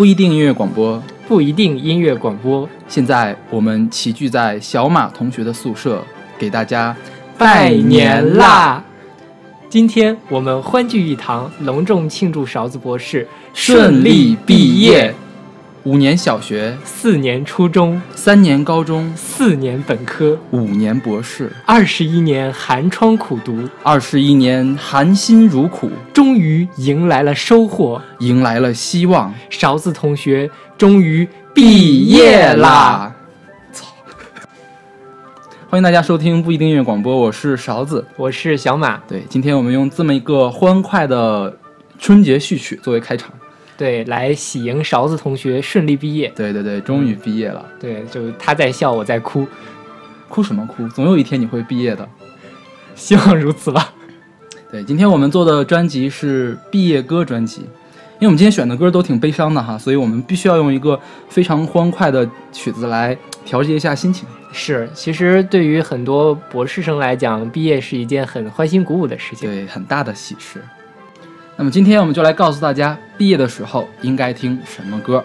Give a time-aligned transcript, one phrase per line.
[0.00, 2.66] 不一定音乐广播，不一定音乐广播。
[2.88, 6.02] 现在我们齐聚在小马同学的宿舍，
[6.38, 6.96] 给大家
[7.36, 8.82] 拜年啦！
[9.68, 15.14] 今天我们欢聚一堂，隆重庆祝勺子博士顺利毕业。
[15.84, 29.32] 五年小学，四年初中，三年高中，四年本科，五年博士，二十一年寒窗苦读，二十一年含辛茹苦，终于迎来了收获，迎来了希望。
[29.48, 33.14] 勺子同学终于毕业啦！
[33.72, 33.86] 操！
[35.70, 38.98] 欢迎大家收听不一定音乐广播，我是勺子，我是小马。
[39.08, 41.56] 对，今天我们用这么一个欢快的
[41.98, 43.32] 春节序曲作为开场。
[43.80, 46.30] 对，来喜迎勺子同学顺利毕业。
[46.36, 47.64] 对对对，终于毕业了。
[47.80, 49.48] 对，就他在笑，我在哭，
[50.28, 50.86] 哭什么哭？
[50.88, 52.06] 总有一天你会毕业的，
[52.94, 53.94] 希望如此吧。
[54.70, 63.16] 对，今天我们做的专辑是毕业歌专辑，因为我们今天选的歌都挺悲伤的哈，所以我们必须要用一个非常欢快的曲子来
[63.46, 64.28] 调节一下心情。
[64.52, 70.62] 是，其实对于很多博士生来讲，毕业是一件很欢欣鼓舞的事情，对，很大的喜事。
[71.60, 75.22] 那么今天我们就来告诉大家，毕业的时候应该听什么歌。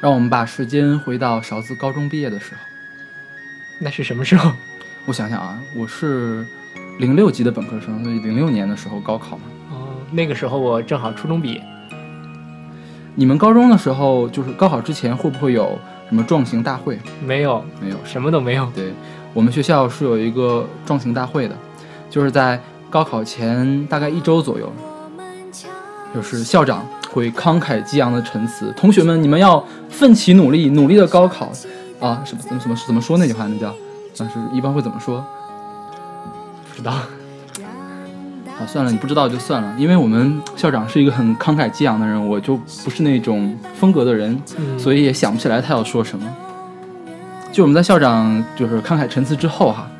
[0.00, 2.60] 让我们把时间回到勺子高中毕业的时候。
[3.80, 4.50] 那是什么时候？
[5.04, 6.44] 我想想啊，我是。
[6.98, 9.44] 零六级的本科生，所以零六年的时候高考嘛。
[9.70, 11.64] 哦，那个时候我正好初中毕业。
[13.14, 15.76] 你们高中的时候，就是高考之前会不会有
[16.08, 16.98] 什么壮行大会？
[17.24, 18.70] 没有，没有，什么都没有。
[18.74, 18.92] 对，
[19.34, 21.56] 我们学校是有一个壮行大会的，
[22.08, 22.60] 就是在
[22.90, 24.72] 高考前大概一周左右，
[26.14, 31.52] 就是校长会慷慨激昂的陈词：“同学们，你们要奋起努力，努力的高考
[32.00, 33.48] 啊！”什么怎么怎么怎么说那句话？
[33.48, 33.74] 那叫，
[34.16, 35.24] 但是一般会怎么说？
[36.78, 36.92] 知道，
[38.56, 39.74] 好算了，你不知道就算了。
[39.76, 44.40] 因为我们校长是一个很慷慨激昂的人，我就不是那种风格的人，
[44.78, 46.24] 所以也想不起来他要说什么。
[47.50, 49.90] 就我们在校长就是慷慨陈词之后哈，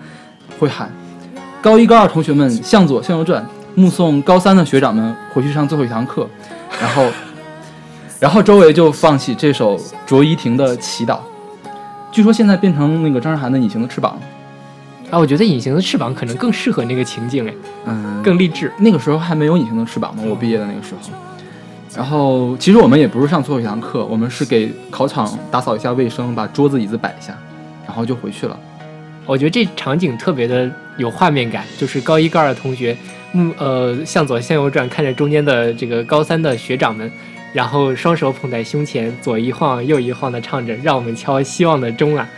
[0.60, 0.88] 会喊
[1.60, 6.28] 高一高二同学们向左向右转，目送高三的学长们回去上最后一堂课，
[6.80, 7.06] 然后，
[8.20, 11.18] 然后周围就放起这首卓依婷的祈祷。
[12.12, 14.20] 据说现在变成那个张韶涵的隐形的翅膀了。
[15.10, 17.54] 啊，我觉得隐形的翅膀可能更适合那个情境哎，
[17.86, 18.70] 嗯，更励志。
[18.78, 21.10] 那个时候还没有隐形的翅膀吗，我毕业的那个时候。
[21.96, 27.36] 然后其实我们也不是上最后一堂课，我们是给考场打扫一下卫生，把桌子椅子摆一下，
[27.86, 28.58] 然后就回去了。
[29.24, 32.96] 我觉得这场景特别的有画面感，就是高一高二的同学，
[33.32, 37.10] 嗯呃向左向右转，看着中间的这个高三的学长们，
[37.54, 42.28] 然后双手捧在胸前，左一晃右一晃的唱着，让我们敲希望的钟啊。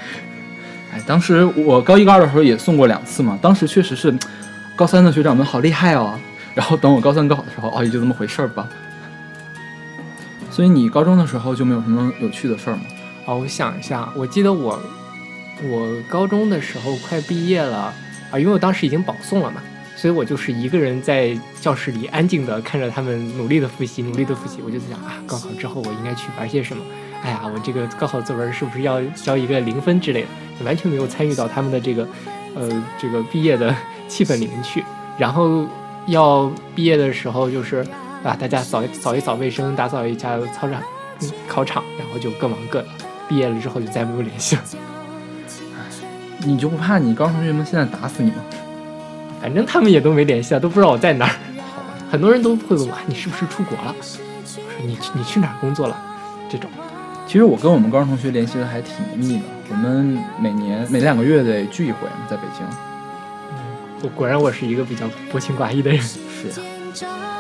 [0.93, 4.13] 哎，当时我高一高二的时候也送过两次嘛，当时确实是
[4.75, 6.19] 高三的学长们好厉害哦。
[6.53, 8.69] 然后等我高三高考的时候，哦，也就这么回事儿吧。
[10.51, 12.83] 所以你高中的时候就没有什么有趣的事儿吗？
[13.25, 14.83] 哦，我想一下，我记得我
[15.63, 17.95] 我高中的时候快毕业了
[18.33, 19.63] 啊，因为我当时已经保送了嘛，
[20.01, 26.83] 所以我就是一个人在教室里安静的看着他们努力的复习，努力的复习，我就在想啊，高考之后我应该去玩些什么？
[27.23, 30.65] 哎呀，我这个高考作文是不是要交一个零分之类的？
[30.65, 32.09] 完全没有参与到他们的这个，
[32.55, 33.77] 呃，这个毕业的
[34.09, 34.83] 气氛里面去。
[35.19, 35.67] 然后
[36.07, 37.85] 要毕业的时候，就是
[38.25, 40.81] 啊，大家扫扫一扫卫生，打扫一下操场、
[41.21, 42.89] 嗯考场，然后就各忙各的。
[43.29, 44.63] 毕业了之后就再没有联系了。
[46.39, 48.37] 你就不怕你高中同学们现在打死你吗？
[49.41, 51.35] 反正他们也都没联系啊，都不知道我在哪儿。
[52.11, 53.95] 很多人都会问我，你是不是出国了？
[53.99, 54.21] 我说
[54.85, 55.97] 你你去哪儿工作了？
[56.51, 56.69] 这种。
[57.27, 62.67] 其实我跟我们高中同学联系的还挺密的，我们每年每两个月得聚一回，在北京。
[64.03, 66.01] 我果然我是一个比较薄情寡义的人。
[66.01, 66.61] 是。
[67.05, 67.40] 啊，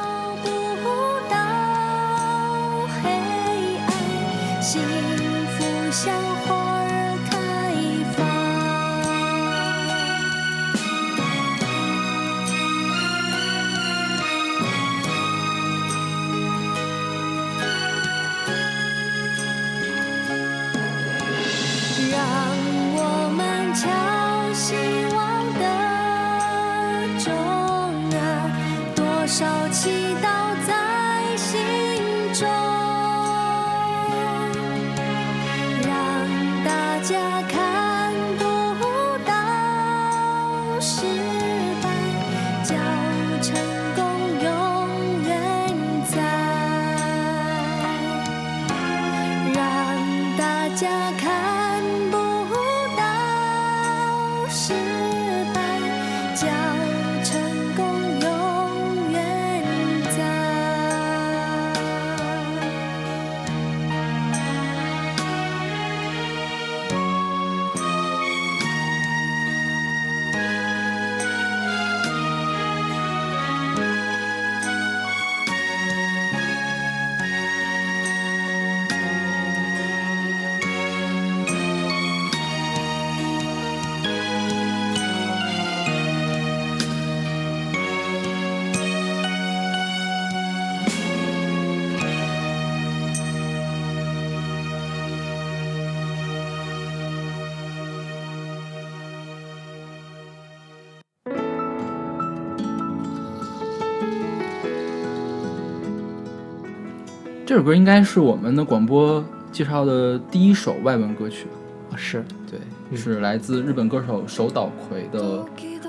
[107.50, 111.48] 这首歌应该是我们的广播介绍的第一首外文歌曲
[111.90, 115.44] 啊，是对，是来自日本歌手手岛葵的，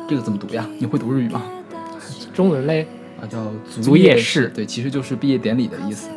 [0.10, 0.68] 这个怎么读呀？
[0.80, 1.44] 你会读日语吗？
[2.34, 2.88] 中文嘞
[3.22, 3.46] 啊，叫
[3.80, 6.10] 足业式，对，其实就是毕业典礼的意思。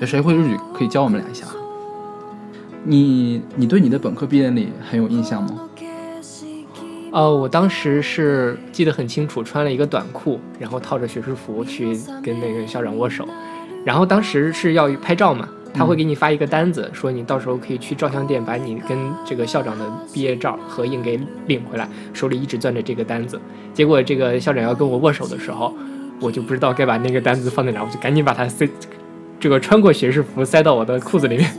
[0.00, 1.46] 有谁会日语可以教我们俩一下？
[2.82, 5.60] 你你对你的本科毕业典礼很有印象吗？
[7.12, 13.24] 呃，我当时是记得很清楚，穿了一个短裤，然后套着学士服去跟那个校长握手。
[13.84, 21.88] 然后当时是要拍照嘛，他会给你发一个单子，说你到时候可以去照相店把你跟这个校长的毕业照合影给领回来。
[22.12, 23.40] 手里一直攥着这个单子，
[23.72, 25.74] 结果这个校长要跟我握手的时候，
[26.20, 28.68] 我就不知道该把那个单子放在哪，我就赶紧把它塞，
[29.40, 31.50] 这个穿过学士服塞到我的裤子里面，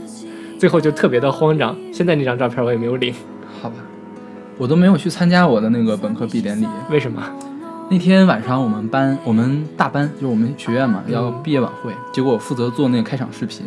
[0.60, 1.76] 最后就特别的慌张。
[1.92, 3.14] 现在那张照片我也没有领，
[3.62, 3.76] 好吧，
[4.58, 7.24] 我都没有去参加我的那个本科毕业典礼，为什么？
[7.92, 11.92] 那天晚上我们班，我们大班就是我们学院嘛，要毕业晚会。
[12.14, 13.66] 结果我负责做那个开场视频，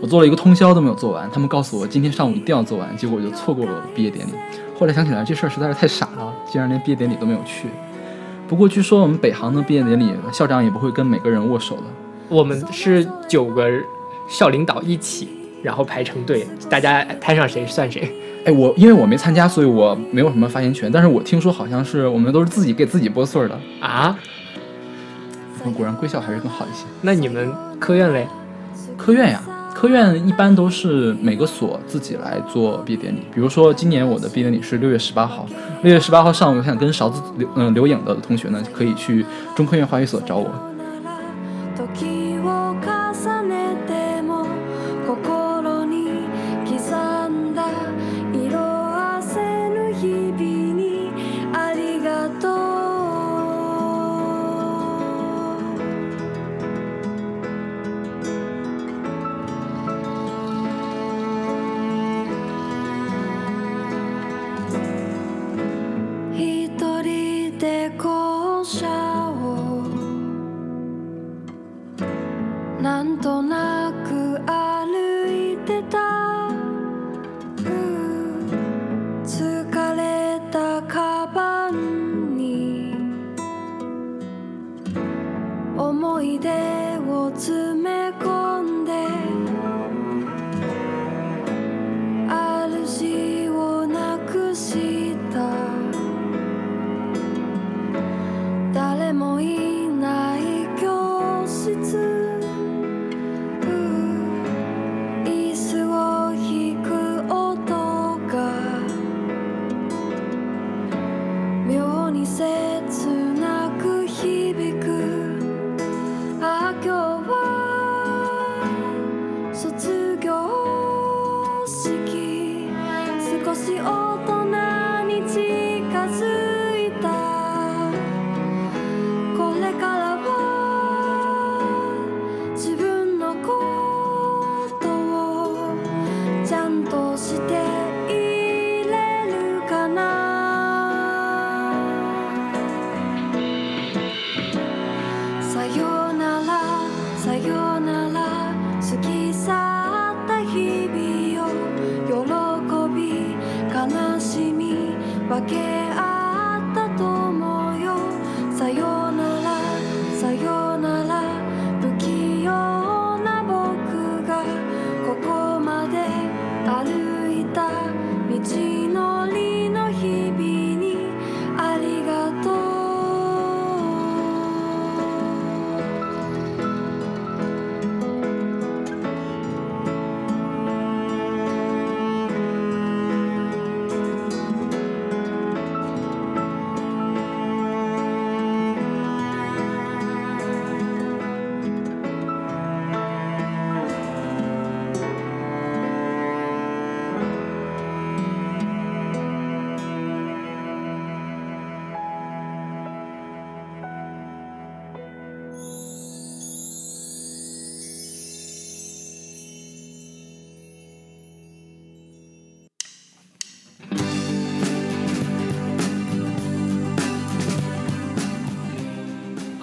[0.00, 1.28] 我做了一个通宵都没有做完。
[1.32, 4.30] 他们告诉我今天上午一定要做完，结果我就错过了毕业典礼。
[4.78, 7.66] 后来想起来这事儿实在是太傻了，竟然连毕业典礼都没有去。
[8.46, 11.82] 不过据说我们北航的毕业典礼，校长也不会跟每个人握手的。
[12.28, 13.68] 我们是九个
[14.28, 15.28] 校领导一起，
[15.64, 18.14] 然后排成队，大家摊上谁算谁。
[18.46, 20.88] 哎，我因为我没参加，所以我没有什么发言权。
[20.90, 24.16] 但是我听说好像是我们都是自己给自己拨穗儿的啊。
[25.76, 26.84] 果然贵校还是更好一些。
[27.02, 28.28] 那你们科院嘞？
[28.96, 29.42] 科院呀，
[29.74, 33.18] 科院一般都是每个所自己来做毕业典礼。
[33.34, 35.44] 比如说今年我的毕业典礼是六月十八号，
[35.82, 39.26] 六月十八号上午，我想跟勺子留嗯留影的同学呢，可以去
[39.56, 40.48] 中科院化学所找我。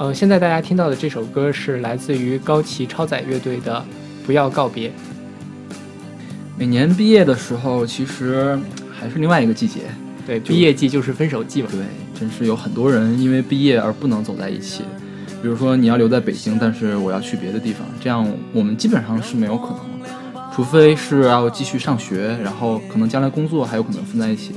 [0.03, 3.77] 呃，现在大家听到的这首歌是来自于高崎超载乐队的
[4.25, 4.89] 《不要告别》。
[6.57, 8.59] 每年毕业的时候，其实
[8.91, 9.79] 还是另外一个季节。
[10.27, 11.69] 对，毕业季就是分手季嘛。
[11.71, 11.79] 对，
[12.19, 14.83] 真是有很多人因为毕业而不能走在一起。
[15.41, 20.09] 比如说你要留在北京，但是我要去别的地方，这样我们基本上是没有可能的，
[20.53, 24.51] 除非是要继续上学，然后可能将来工作还有可能分在一起。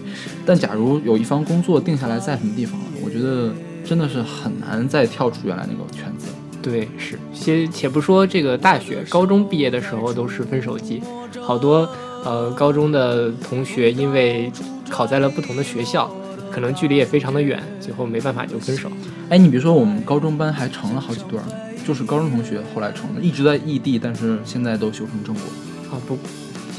[0.44, 3.54] 但假如有一方工作定下来在什么地方，我觉得
[3.87, 6.26] 真的是很难再跳出原来那个圈子。
[6.61, 7.19] 对，是。
[7.33, 11.00] 先且不说这个大学、高中毕业的时候都是分手季，
[11.40, 11.88] 好多
[12.25, 14.50] 呃高中的同学因为
[14.90, 16.11] 考在了不同的学校。
[16.49, 18.88] 可能距离也非常的远，最后没办法就分手。
[19.28, 21.45] 哎，你别说，我们高中班还成了好几对儿，
[21.87, 25.43] 就是高中同学后来成了，一直在异地，但是现在都修成正果。
[25.90, 26.16] 啊不，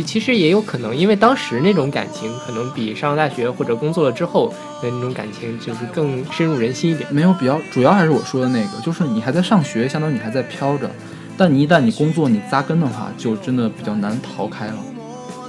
[0.03, 7.11] 其实也有可能，因为当时那种感情可能比上了大学或者工作了之后的那种感情就是更深入人心一点。
[7.13, 10.89] 没有比较，主要还是我说的那个，就是你还在上学，相当于你还在飘着，
[11.37, 14.77] 但你一旦你工作你扎根的话，就真的比较难逃开了。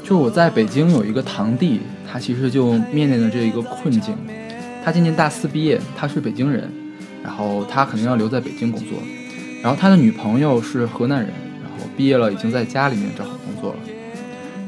[0.03, 1.81] 就我在北京有一个堂弟。
[2.11, 4.17] 他其实就面临着这一个困境，
[4.83, 6.73] 他今年大四毕业，他是北京人，
[7.23, 8.99] 然后他肯定要留在北京工作，
[9.63, 11.29] 然后他的女朋友是河南人，
[11.63, 13.79] 然后毕业了已经在家里面找好工作了，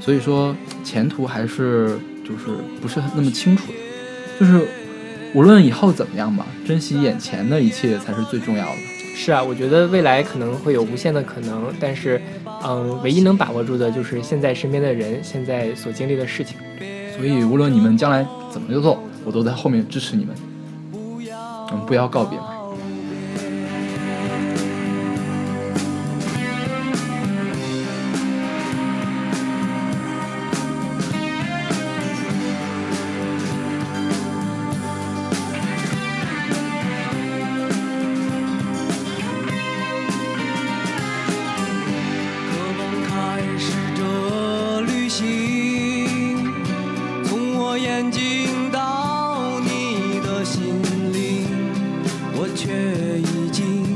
[0.00, 3.74] 所以说前途还是就是不是那么清楚的，
[4.40, 4.66] 就是
[5.34, 8.76] 无论以后怎么样吧，珍惜眼前的一切才是最重要的。
[9.14, 12.20] 是啊，我觉得未来可能会有无限的可能，但是
[12.64, 16.56] 嗯，唯一能把握住的就是现在身边的人，现在所经历的事情。
[17.14, 20.34] 所以，无论你们将来怎么做，我都在后面支持你们。
[21.70, 22.49] 嗯，不要告别嘛。
[47.82, 50.82] 眼睛到你的心
[51.14, 51.46] 里
[52.34, 53.86] 我却已经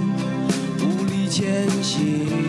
[0.80, 2.43] 无力前行。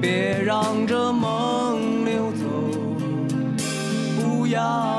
[0.00, 2.44] 别让这梦溜走。
[4.16, 4.97] 不要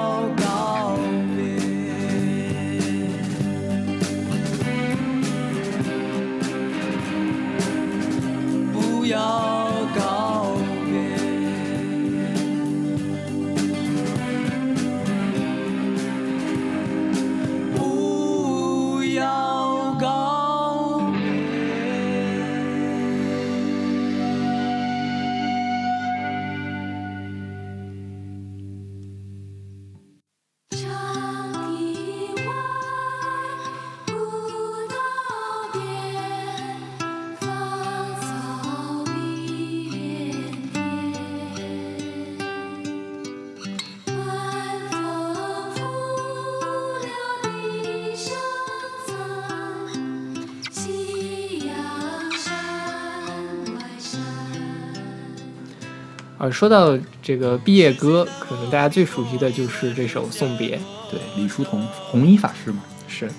[56.49, 60.77] 呃，说到这个毕业歌，可能大家最熟悉的就是这首《送别》。
[61.11, 62.81] 对，李叔同红衣法师嘛。
[63.07, 63.29] 是。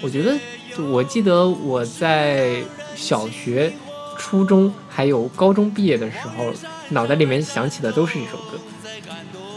[0.00, 0.38] 我觉得，
[0.92, 2.62] 我记得我在
[2.94, 3.72] 小学、
[4.16, 6.52] 初中还有高中毕业的时候，
[6.90, 8.58] 脑袋里面想起的都是这首歌。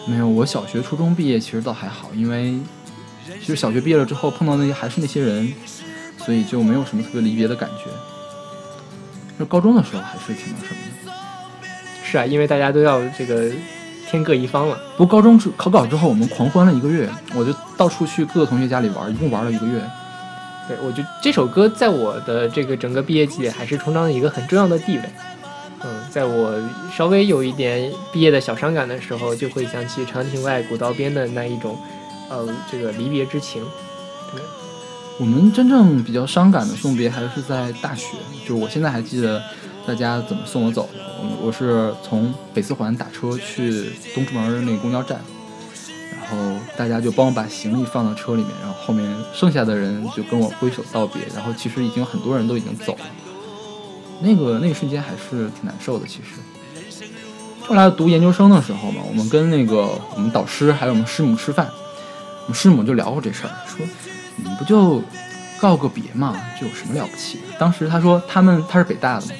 [0.07, 2.57] 没有，我小学、初中毕业其实倒还好，因为
[3.39, 5.53] 其实小学毕业了之后碰到那些还是那些人，
[6.17, 7.91] 所以就没有什么特别离别的感觉。
[9.37, 10.94] 就高中的时候还是挺那什么的。
[12.05, 13.51] 是啊，因为大家都要这个
[14.07, 14.79] 天各一方了。
[14.95, 19.81] 不过高中考考之后，我们狂欢了一个月，我就到处去各个同学家里玩，一共玩了一个月。
[20.67, 25.03] 对，我觉得这首歌在我的这个整个毕业季还是充当了一个很重要的地位。
[25.83, 26.53] 嗯，在我
[26.95, 31.77] 稍微有一点毕业的小伤感的时候，就会想起长亭外古道边的那一种，
[32.29, 33.63] 呃，这个离别之情。
[34.31, 34.41] 对，
[35.19, 39.39] 我们真正比较伤感的送别还是在大学，就是我现在还记得
[39.87, 40.99] 大家怎么送我走的。
[41.19, 45.19] 我我是从北四环打车去东直门那个公交站。
[46.11, 51.21] 然后大家就帮我把行李放到车里面，然后后面剩下的人就跟我挥手道别。
[51.35, 53.05] 然后其实已经很多人都已经走了，
[54.21, 56.07] 那个那个瞬间还是挺难受的。
[56.07, 56.41] 其实
[57.61, 61.69] 后来读研究生的时候嘛，我们跟那个我们导师还有我们师母吃饭，
[62.45, 63.85] 我们师母就聊过这事儿，说
[64.35, 65.03] 你们不就
[65.59, 67.37] 告个别嘛，这有什么了不起？
[67.59, 69.31] 当时他说他们他是北大的嘛，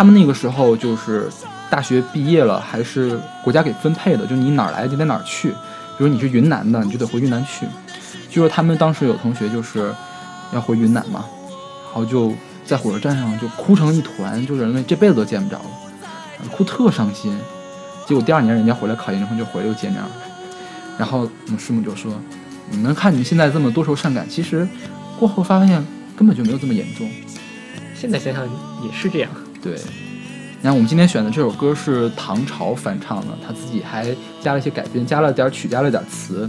[0.00, 1.28] 他们那个时候就是
[1.68, 5.50] 大学毕业了还是国家给分配的，就你哪儿来就得哪儿去。
[5.50, 7.66] 比如你是云南的，你就得回云南去。
[8.30, 9.94] 就说他们当时有同学就是
[10.54, 11.26] 要回云南嘛，
[11.88, 12.32] 然后就
[12.64, 17.38] 在火车站上就哭成一团，就认为这辈子都见不着了，哭特伤心。
[18.06, 20.08] 结果第二年人家回来考研之后就回来又见面了。
[20.96, 22.10] 然后我们师母就说
[22.72, 24.66] ：“你们看你们现在这么多愁善感，其实
[25.18, 25.86] 过后发现
[26.16, 27.06] 根本就没有这么严重。”
[27.94, 28.46] 现在想想
[28.82, 29.30] 也是这样。
[29.62, 29.74] 对。
[30.62, 34.06] 然后我们今天选的这首歌是唐朝翻唱的，他自己还
[34.42, 36.46] 加了一些改编，加了点曲，加了点词，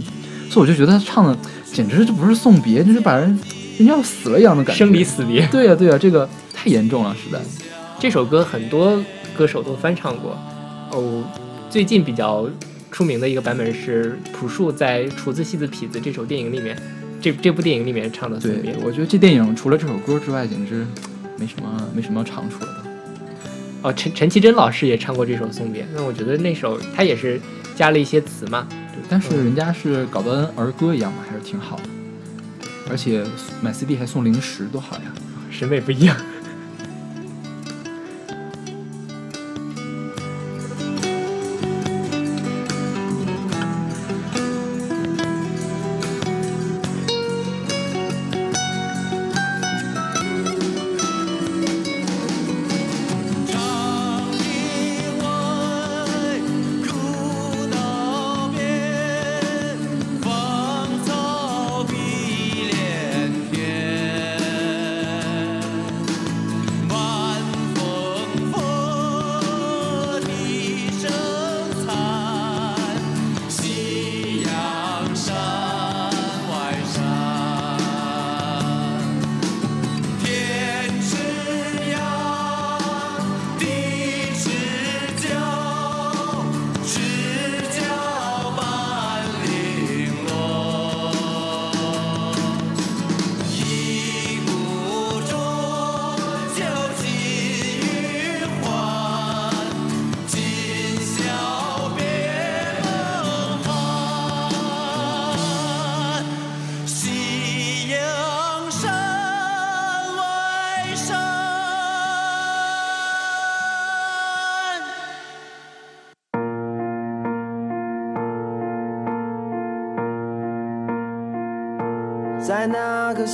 [0.50, 1.34] 所以我就觉得他唱的
[1.72, 3.28] 简直就不是送别，就是把人
[3.78, 5.46] 人家要死了一样的感觉，生离死别。
[5.46, 7.40] 对呀对呀，这个太严重了，实在。
[7.98, 9.02] 这首歌很多
[9.34, 10.36] 歌手都翻唱过，
[10.90, 11.24] 哦，
[11.70, 12.46] 最近比较
[12.90, 16.76] 出名的一个版本是朴树在《厨子戏子痞子》这首电影里面，
[17.18, 18.76] 这这部电影里面唱的送别。
[18.84, 20.86] 我觉得这电影除了这首歌之外，简直
[21.38, 22.81] 没什么没什么唱出来的。
[23.82, 27.40] 哦，陈陈绮贞老师也唱过这首《送别》，那我觉得那首他也是
[27.74, 31.82] 加了一些词嘛，对，但是人家是搞得儿歌一样嘛，还是挺好的，
[32.88, 33.24] 而且
[33.60, 35.12] 买 CD 还送零食，多好呀，
[35.50, 36.16] 审美不一样。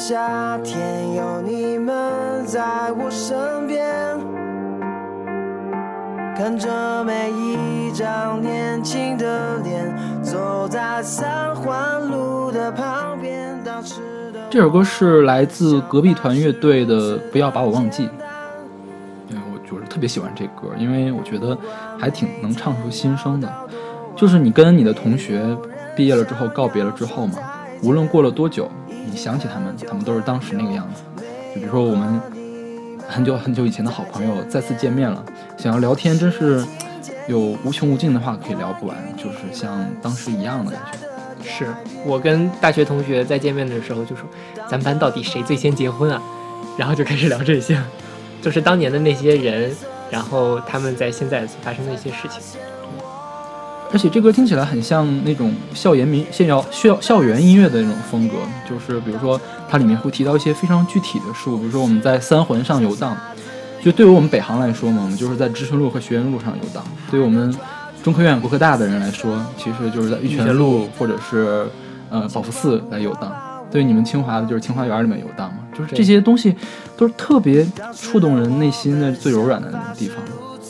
[0.08, 3.86] 夏天，有你们在我身边，
[6.34, 13.54] 看着每一张年轻的脸，走在三环路的旁边。
[14.48, 18.04] 这首歌是来自隔壁团乐队的《不要把我忘记》。
[19.28, 21.54] 对，我就是特别喜欢这歌，因为我觉得
[21.98, 23.54] 还挺能唱出心声的。
[24.16, 25.54] 就是你跟你的同学
[25.94, 27.34] 毕业了之后告别了之后嘛，
[27.82, 28.70] 无论过了多久。
[29.18, 31.02] 想起他们，他们都是当时那个样子。
[31.54, 32.20] 就比如说我们
[33.08, 35.24] 很久很久以前的好朋友再次见面了，
[35.58, 36.64] 想要聊天，真是
[37.26, 40.98] 有无穷无尽的话可以聊不完，就是像当时一样的感觉。
[41.42, 41.66] 是
[42.04, 44.24] 我跟大学同学再见面的时候就说，
[44.68, 46.22] 咱班到底谁最先结婚啊？
[46.78, 47.80] 然后就开始聊这些，
[48.40, 49.74] 就是当年的那些人，
[50.10, 52.60] 然后他们在现在所发生的一些事情。
[53.90, 58.34] 而且这歌听起来很像那种校园民、校校校校园音乐的那种风格，
[58.68, 63.16] 就是比如说它里面会提到一些非常具体的事物，比如说我们在三环上游荡，
[63.82, 67.54] 就对于我们北航来说嘛，我们就是在知春路和学院路上游荡；对于我们
[68.02, 71.66] 中科院、国科大的人来说，其实就是在玉泉路或者是
[72.10, 73.30] 呃宝福寺来游荡；
[73.70, 75.60] 对于你们清华的，就是清华园里面游荡嘛。
[75.76, 76.54] 就是这些东西
[76.96, 80.16] 都是特别触动人内心的最柔软的地方，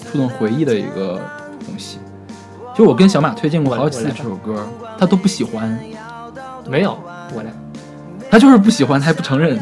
[0.04, 1.20] 触动回忆的一个
[1.66, 1.98] 东西。
[2.78, 4.64] 就我跟小马推荐过好几次这首歌，
[4.96, 5.76] 他都不喜欢。
[6.64, 6.96] 没有，
[7.34, 7.52] 我来。
[8.30, 9.58] 他就是不喜欢，他还不承认。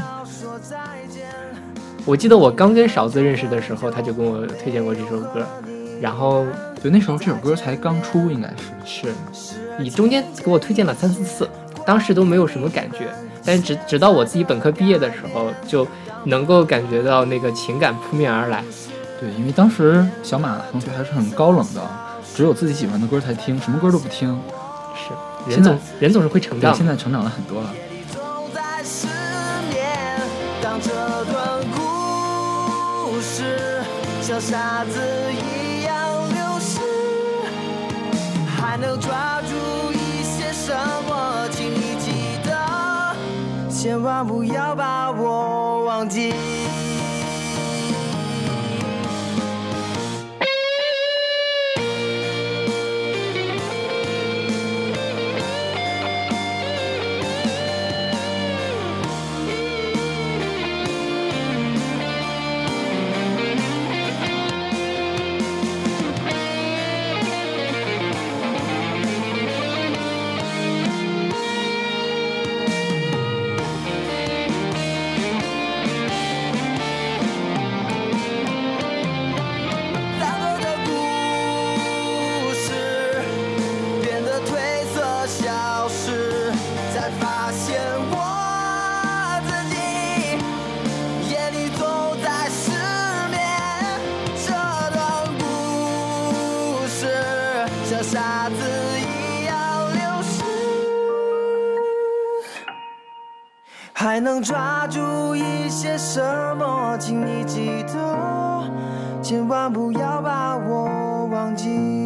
[2.04, 5.46] 我记得我刚跟勺子认识的时候，他就跟我推荐过这首歌，
[5.98, 6.44] 然后
[6.84, 8.52] 就那时候这首歌才刚出，应该
[8.84, 9.56] 是是。
[9.78, 11.48] 你中间给我推荐了三四次，
[11.86, 13.08] 当时都没有什么感觉。
[13.46, 15.88] 但直直到我自己本科毕业的时候，就
[16.24, 18.62] 能够感觉到那个情感扑面而来。
[19.18, 21.80] 对，因为当时小马同学还是很高冷的，
[22.36, 24.38] 只有自己喜欢的歌才听，什么歌都不听。
[24.94, 26.74] 是，人总人总是会成长。
[26.74, 27.72] 现在成长了很多了。
[34.20, 35.00] 像沙子
[35.32, 35.94] 一样
[36.28, 36.80] 流失
[38.60, 39.54] 还能抓住
[39.92, 40.74] 一些什
[41.08, 41.48] 么？
[41.50, 42.10] 请你记
[42.44, 42.52] 得
[43.70, 46.34] 千万不要把我忘记。
[104.16, 106.18] 还能抓住一些什
[106.56, 106.96] 么？
[106.98, 108.64] 请你记得，
[109.22, 112.05] 千万不要把我忘记。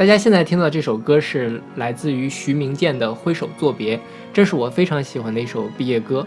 [0.00, 3.98] 大家现在听到这首歌是来自于徐明建的《挥手作别》，
[4.32, 6.26] 这是我非常喜欢的一首毕业歌。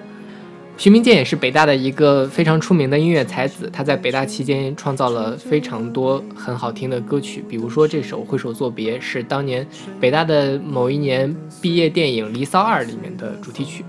[0.77, 9.67] 徐明建也是北大的一个非常出名的音乐才子，他在北大期间创造了非常多很好听的歌曲，比如说这首《挥手作别》是当年
[9.99, 13.83] 北大的某一年毕业电影《离骚二》里面的主题曲。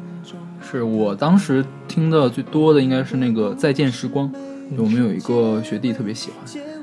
[0.63, 4.33] 是我当时听的最多的应该是那个《再见时光》，
[4.79, 6.74] 我们有一个学弟特别喜欢。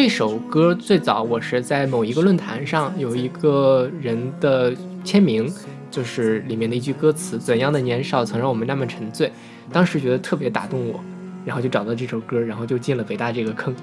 [0.00, 5.52] 这首歌最早我是在某一个论坛上有一个人的签名，
[5.90, 9.28] 就是里面的一句歌词：“怎样的年少曾让我们那么沉醉？”
[9.72, 11.00] 当时觉得特别打动我，
[11.44, 13.74] 然后就找到这首歌，然后就进了北大这个坑。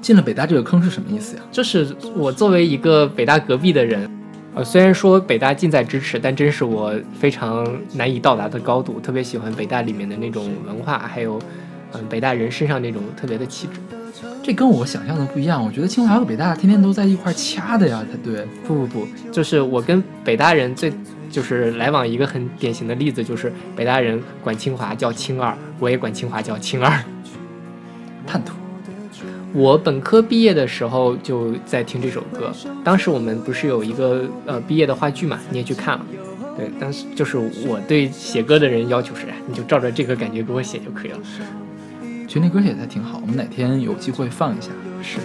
[0.00, 1.42] 进了北大这个坑是什么意思呀？
[1.52, 4.10] 就是我作为一个北大隔壁的人，
[4.54, 8.98] 呃，虽然说北大近在咫尺，但真是我非常难以到达的高度。
[8.98, 11.38] 特别喜欢北大里面的那种文化，还有，
[11.92, 13.78] 嗯，北大人身上那种特别的气质。
[14.50, 18.44] 这跟我想象的不一样，我觉得清华和北大天天都在一块掐的呀，才对。
[18.66, 20.92] 不不不，就是我跟北大人最
[21.30, 27.00] 就是来往一个很典型的例子，就是北大人管清华叫清二，我也管清华叫清二。
[28.26, 28.54] 叛徒。
[29.52, 36.04] 我本科毕业的时候就在听这首歌，当时我们不是有一个呃毕业的话剧嘛，你也去看了。
[36.56, 41.18] 对，当时就是我对写歌的人要求是，你就照着这个感觉给我写就可以了。
[42.30, 44.68] 其实那歌写的挺好，我们哪天有机会放一下。
[45.02, 45.18] 是。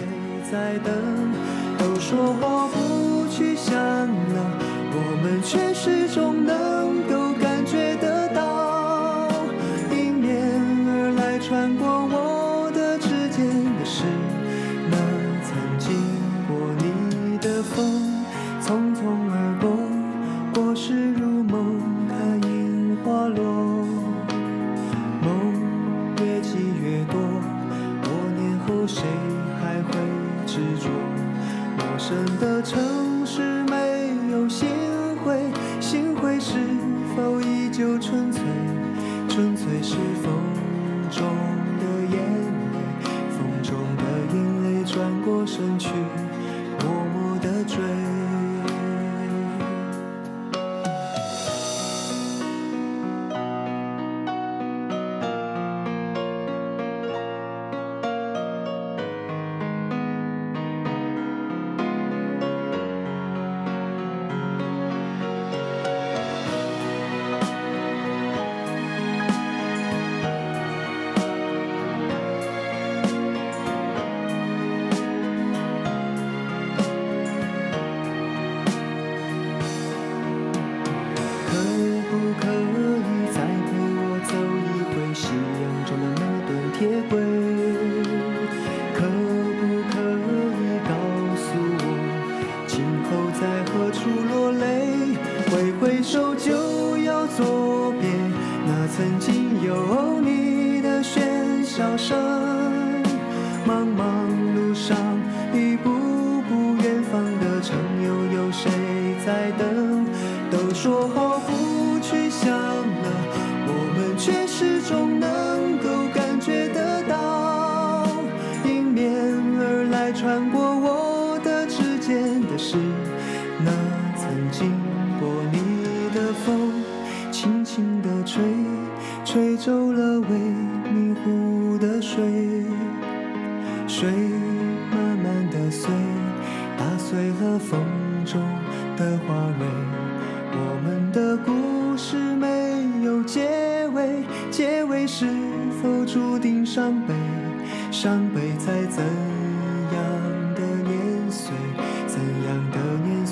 [1.78, 4.58] 都说我不去想了，
[4.90, 9.28] 我们却始终能够感觉得到，
[9.92, 10.50] 迎面
[10.88, 11.86] 而来穿过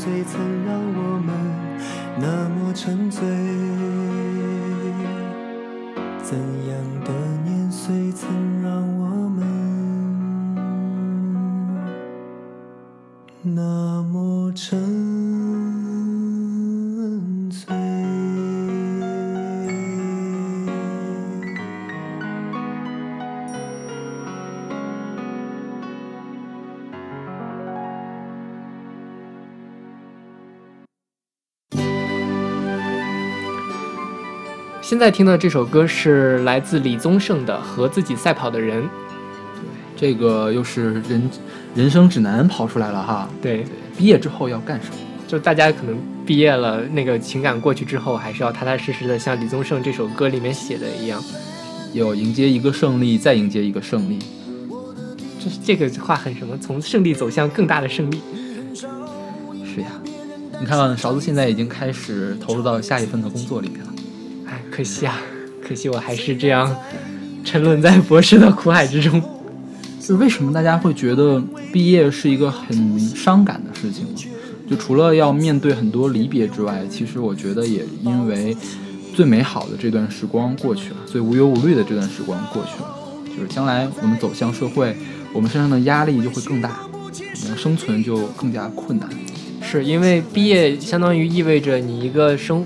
[0.04, 1.34] 谁曾让我们
[2.20, 3.22] 那么沉醉？
[6.22, 6.38] 怎
[34.84, 38.82] 现在听的这首歌是来自李宗盛的《和自己赛跑的人》。
[39.96, 41.30] 这个又是人
[41.74, 43.26] 人生指南跑出来了哈。
[43.40, 43.64] 对，
[43.96, 44.96] 毕业之后要干什么？
[45.26, 51.18] 就大家可能毕业了，那个情感过去之后，还是要踏踏实实的，像李宗盛这首歌里面写的一样。
[51.94, 54.18] 要迎接一个胜利，再迎接一个胜利。
[55.40, 56.58] 这这个话很什么？
[56.58, 58.20] 从胜利走向更大的胜利。
[59.64, 59.88] 是呀，
[60.60, 63.93] 你看看勺子现在已经开始投入到下一份的工作里面了。
[64.74, 65.22] 哎，可惜啊，
[65.62, 66.76] 可惜我还是这样
[67.44, 69.22] 沉沦在博士的苦海之中。
[70.00, 71.40] 就为什么大家会觉得
[71.72, 74.20] 毕业是一个很伤感的事情呢？
[74.68, 78.56] 就除了要面对很多离别之外，其实我觉得也因为
[79.14, 84.96] 最美好的这段时光过去了，最无忧无虑的这段时光过去了，就是将来我们走向社会，
[85.32, 89.08] 我们身上的压力就会更大，我们生存就更加困难。
[89.62, 92.64] 是因为毕业相当于意味着你一个生，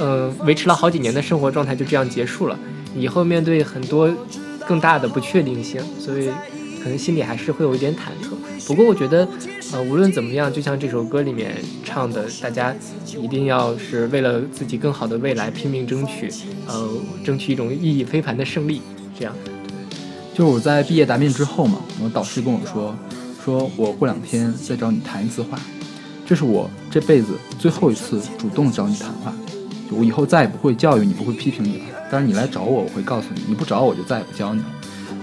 [0.00, 2.58] 呃，维持了好几年的生活状态就这样结束了，
[2.96, 4.10] 以后面对很多
[4.66, 6.28] 更大的不确定性，所以
[6.82, 8.30] 可能心里还是会有一点忐忑。
[8.66, 9.28] 不过我觉得，
[9.72, 12.74] 呃，无论怎么样，就像这首歌里面唱的，大家
[13.20, 16.30] 一定要是为了自己更好的未来拼命争取，
[16.66, 16.88] 呃，
[17.22, 18.80] 争取一种意义非凡的胜利。
[19.18, 19.34] 这样，
[20.32, 22.94] 就是我在毕业答辩之后嘛，我导师跟我说，
[23.44, 25.58] 说我过两天再找你谈一次话，
[26.24, 29.34] 这是我这辈子最后一次主动找你谈话，
[29.90, 31.84] 我以后再也不会教育你，不会批评你了。
[32.10, 34.66] 但是你来找我，我会告诉你，你不找我就再也不教你了。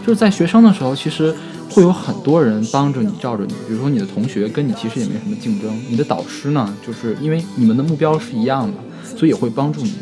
[0.05, 1.35] 就是在学生的时候，其实
[1.69, 8.77] 会有很多人帮着你、罩着你，比如说你的同学跟你其实也没什么竞争，你的导师呢，就是因为你们的目标是一样的，
[9.17, 9.93] 所以也会帮助你。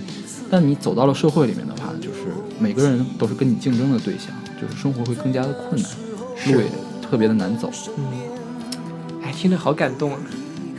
[0.49, 4.27] 但你走到了社会里面的话，就是每个人都是跟你竞争的对象，
[4.61, 6.67] 就是生活会更加的困难，路也
[7.01, 7.71] 特别的难走。
[7.97, 8.03] 嗯，
[9.23, 10.19] 哎，听着好感动啊！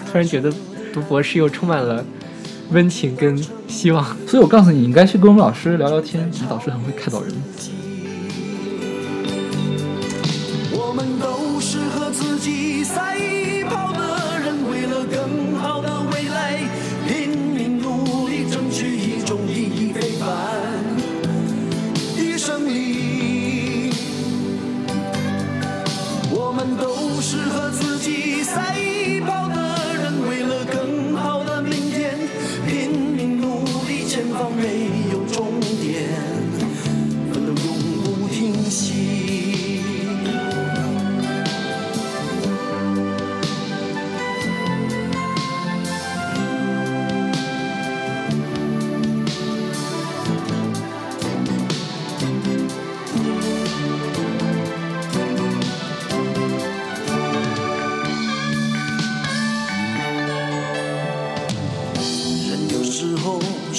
[0.08, 0.52] 突然觉得
[0.92, 2.04] 读博士又充满了
[2.70, 4.04] 温情跟希望。
[4.26, 7.32] 所以我告诉你，你应该去跟我们老师聊聊天，你导师很会开导人。
[10.72, 13.16] 我们都是和自己赛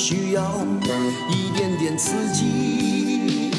[0.10, 0.66] 需要
[1.30, 3.52] 一点点刺激，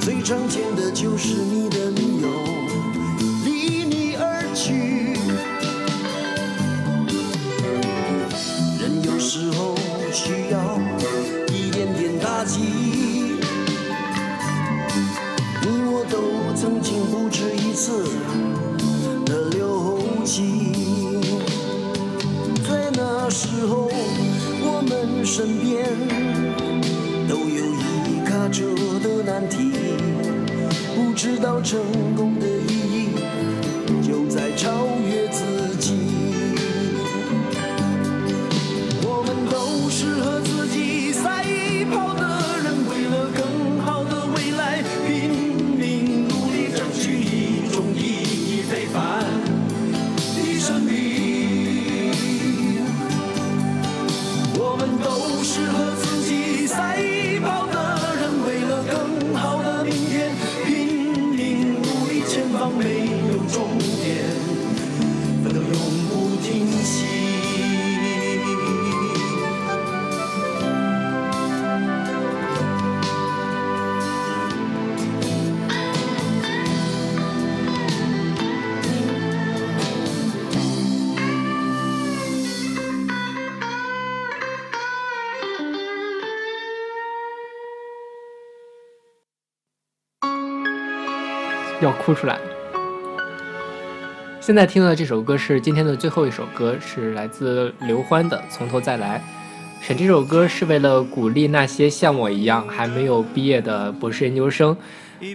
[0.00, 2.28] 最常见的就是你的女友
[25.42, 25.84] 身边
[27.28, 27.66] 都有
[28.06, 28.62] 一卡车
[29.02, 29.72] 的难题，
[30.94, 31.80] 不知道成
[32.14, 32.46] 功的
[92.04, 92.42] 哭出来了。
[94.40, 99.18] 现在听到的这首歌是今天的最后一首歌，是来自刘欢的《从头再来》。
[99.86, 104.76] 选这首歌是为了鼓励那些像我一样还没有毕业的博士研究生，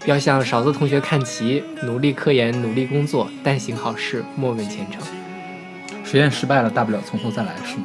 [0.06, 5.02] 要向勺子同学看齐，努力科研，努力工作，但行好事，莫问前程。
[6.04, 7.84] 实验失败了，大不了从头再来，是吗？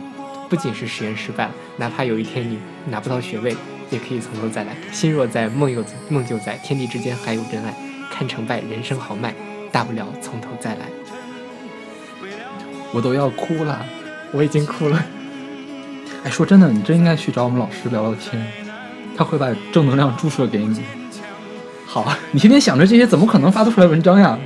[0.48, 3.56] 不仅是实验失败了，哪怕有一天你拿不到学位，
[3.90, 4.76] 也可以从头再来。
[4.92, 7.74] 心若在，梦又梦就在，天地之间还有真爱。
[8.22, 9.34] 看成败，人生豪迈，
[9.72, 10.82] 大不了从头再来。
[12.92, 13.84] 我都要哭了。
[14.30, 15.04] 我已经哭了。
[16.22, 18.40] 哎，说真的，你真应该去找我们老师聊聊天，
[19.16, 20.82] 他会把正能量注射给你。
[21.84, 24.38] 好啊，你天天想着这些，怎么可能发得出来文章呀？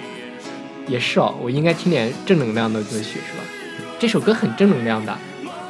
[0.88, 3.44] 也是哦，我应该听点正能量的歌曲是吧？
[3.98, 5.14] 这首歌很正能量的，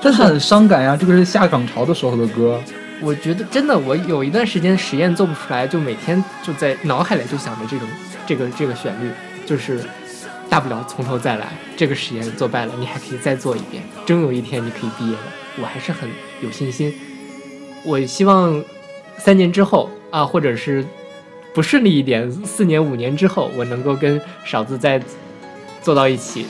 [0.00, 0.96] 但是很 伤感呀！
[0.96, 2.62] 这个是下岗潮的时候的歌。
[3.02, 7.86] 我觉得真的，我有一段时间实验做不出来，就每天就在脑海里就想着这种
[8.26, 9.10] 这个这个旋律，
[9.44, 9.80] 就是
[10.48, 11.48] 大不了从头再来。
[11.76, 15.22] 这个实验做败了，你还可以再做一遍，终有一天你可以毕业的。
[15.60, 16.08] 我还是很
[16.40, 16.94] 有信心。
[17.84, 18.64] 我希望
[19.18, 20.84] 三年之后啊，或者是
[21.52, 25.00] 不顺利一点，四年五年之后，我能够跟勺子再
[25.82, 26.46] 坐到一起，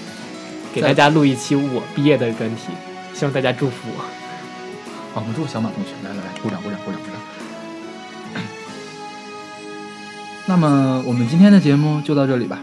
[0.72, 2.68] 给大家录一期我毕业的专题。
[3.12, 4.25] 希望大家祝福我。
[5.16, 7.16] 好，我们祝小马同学，来来来，鼓掌鼓掌鼓掌鼓掌。
[10.44, 12.58] 那么我们今天的节目就到这里吧。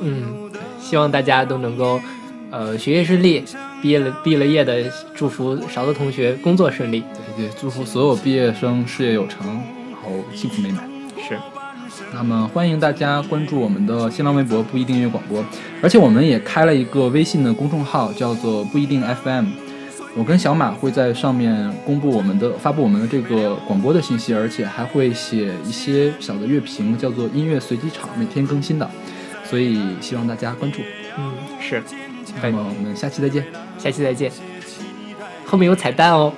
[0.00, 1.98] 嗯，希望大家都能够，
[2.50, 3.42] 呃，学业顺利，
[3.80, 7.02] 毕业了毕了业的，祝福勺子同学工作顺利。
[7.34, 10.86] 对对，祝福所有毕业生事业有成，然后幸福美满。
[11.26, 11.38] 是，
[12.12, 15.42] 那么欢迎大家关注我们的新浪微博不一定音乐广播，
[15.82, 19.46] 而且我们也开了一个微信的公众号，叫做不一定 FM。
[20.18, 28.90] 我跟小马会在上面公布我们的发布我们的这个广播的信息，而且还会写一些小的乐评，叫做音乐随机场，每天更新的，
[29.44, 30.80] 所以希望大家关注。
[31.18, 31.82] 嗯，是，
[32.42, 33.44] 那么我们下期再见。
[33.78, 34.32] 下期再见。
[35.44, 36.32] 后面有彩蛋哦。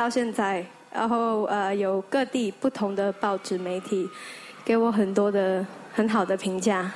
[0.00, 4.08] 到现在，然后呃有各地不同的报纸媒体
[4.64, 6.90] 给我很多的很好的评价，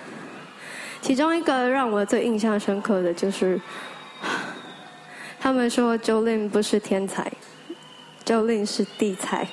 [1.03, 3.61] 其中一个让我最印象深刻的就是，
[5.39, 7.31] 他们说 Jolin 不是天才
[8.25, 9.47] ，Jolin 是地才。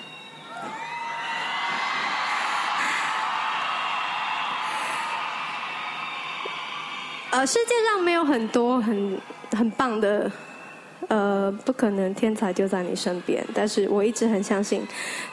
[7.32, 9.20] 呃，世界上没有很多很
[9.58, 10.32] 很棒的，
[11.12, 13.46] 呃，不可能天才就在你身边。
[13.54, 14.82] 但是我一直很相信，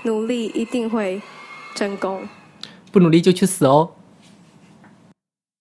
[0.02, 1.22] 努力一定会
[1.76, 2.28] 成功。
[2.90, 3.88] 不努力就去死哦。